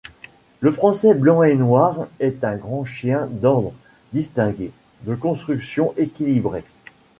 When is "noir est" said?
1.53-2.43